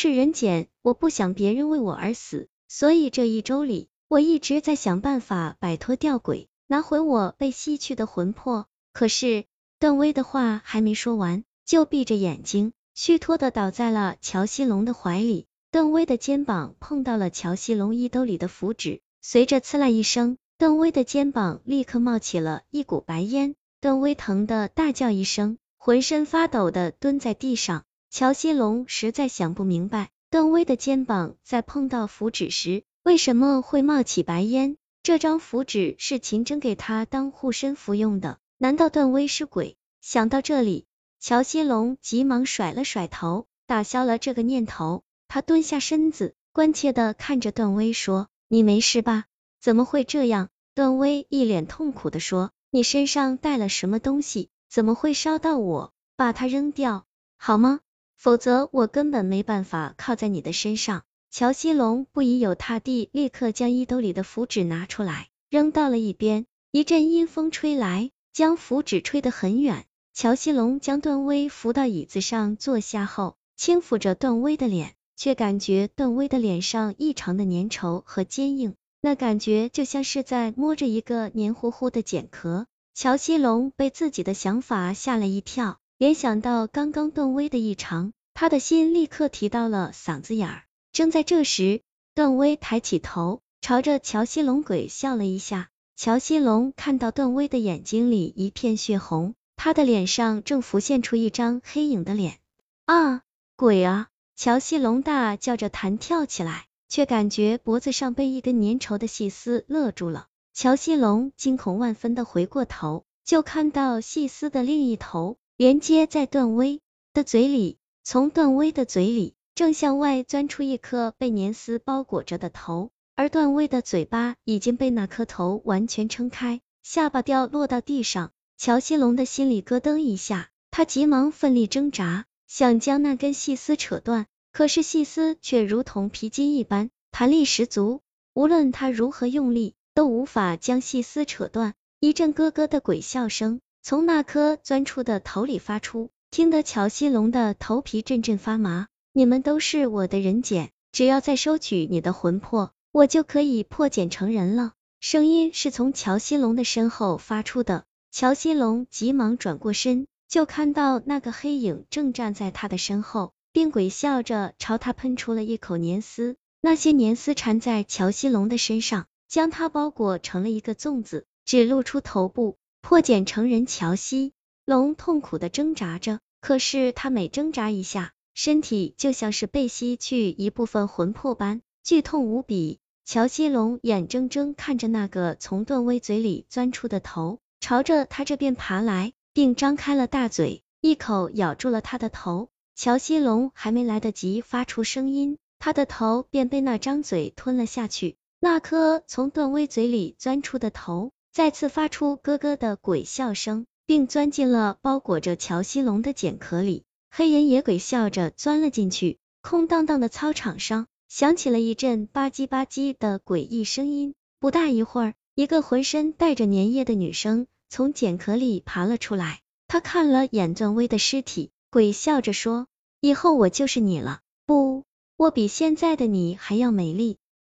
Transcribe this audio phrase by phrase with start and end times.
[0.00, 8.68] 是人简，我不想别人为我而死，所以这一周里，我一直在想办法摆脱吊诡，拿回我被吸去的魂魄。
[8.92, 9.46] 可是，
[9.80, 15.48] 段威的话还没说完，就闭着眼睛，虚脱的倒在了乔西龙的怀里。
[15.72, 23.56] 段威的肩膀碰到了乔西龙衣兜里的符纸，随着刺啦一声，段威的肩膀立刻冒起了一股白烟。
[23.80, 27.82] 段威疼的大叫一声，浑身发抖的蹲在地上。
[28.10, 34.76] 乔西龙实在想不明白，段威的肩膀在碰到符纸时，为什么会冒起白烟？
[35.02, 39.76] 这张符纸是秦真给他当护身符用的，难道段威是鬼？
[40.00, 40.86] 想到这里，
[41.20, 45.02] 乔西龙急忙甩了甩头，打消了这个念头。
[45.28, 49.26] 他蹲下身子，关切的看着段威说：“你没事吧？
[49.60, 54.48] 怎么会这样？”段威一脸痛苦的说：“你身上带了什么东西？
[54.70, 55.92] 怎么会烧到我？
[56.16, 57.04] 把它扔掉
[57.36, 57.80] 好吗？”
[58.18, 61.04] 否则我根本没办法靠在你的身上。
[61.30, 66.44] 乔西龙不疑有他地，立刻将衣兜里的符纸拿出来，扔到了一边。
[66.72, 69.86] 一阵阴风吹来，将符纸吹得很远。
[70.12, 82.66] 乔西龙将段威扶到椅子上坐下后，轻抚着段威的脸，却感觉段威的脸上异常的粘稠和坚硬，那感觉就像是在摸着一个黏糊糊的茧壳。
[82.94, 85.78] 乔西龙被自己的想法吓了一跳。
[85.98, 90.62] 联想到刚刚段威的异常，他的心立刻提到了嗓子眼儿。
[90.92, 91.82] 正在这时，
[92.14, 95.70] 段威抬起头，朝着乔西龙鬼笑了一下。
[95.96, 102.38] 乔西龙看到段威的眼睛里一片血红，他的脸上正浮现出一张黑影的脸。
[102.84, 103.22] 啊，
[103.56, 104.06] 鬼啊！
[104.36, 110.28] 乔西龙大叫着弹跳起来，却感觉脖子上被一根粘稠的细丝勒住了。
[110.54, 115.38] 乔西龙惊恐万分的回过头，就看到细丝的另一头。
[115.58, 116.80] 连接在段威
[117.12, 128.30] 的嘴里，从段威的嘴里正向外钻出一颗被粘丝包裹着的头，而段威的嘴巴已经被那颗头完全撑开，下巴掉落到地上。
[128.56, 138.00] 乔西龙的心里咯噔一下，他急忙奋力挣扎，想将那根细丝扯断，可是细丝却如同皮筋一般，弹力十足，
[138.32, 141.74] 无论他如何用力，都无法将细丝扯断。
[141.98, 143.60] 一阵咯咯的鬼笑声。
[143.82, 148.88] 从那颗钻出的头里发出，听得乔西龙的头皮阵阵发麻。
[149.12, 154.72] 你们都是我的人茧，只要再收取你的魂魄，我就可以破茧成人了。
[155.00, 157.84] 声音是从乔西龙的身后发出的。
[158.10, 166.36] 乔西龙急忙转过身，就看到那个黑影正站在他的身后，并鬼笑着朝他喷出了一口粘丝。
[166.60, 172.56] 那些粘丝缠在乔西龙的身上，将他包裹成了一个粽子，只露出头部。
[172.80, 174.32] 破茧成人，乔西
[174.64, 182.78] 龙痛苦的挣扎着，可是他每挣扎一下，身体就像是被吸去一部分魂魄般，剧痛无比。
[183.04, 192.48] 乔西龙眼睁睁看着那个从段威嘴里钻出的头，朝着他这边爬来，并张开了大嘴，一口咬住了他的头。
[192.74, 198.16] 乔西龙还没来得及发出声音，他的头便被那张嘴吞了下去。
[198.40, 201.10] 那颗从段威嘴里钻出的头。
[201.32, 206.84] 再次发出咯咯的鬼笑声，并钻进了包裹着乔西龙的茧壳里。
[207.10, 209.18] 黑人野鬼笑着钻了进去。
[209.40, 214.14] 空荡荡的操场上响起了一阵吧唧吧唧的诡异声音。
[214.40, 219.40] 不大一会儿，一个浑身带着粘液的女生从茧壳里爬了出来。
[219.68, 222.66] 她看了眼段威的尸体，鬼笑着说
[223.00, 224.20] ：“以后我就是你了。
[224.44, 224.84] 不，
[225.16, 227.16] 我比现在的你还要美丽。”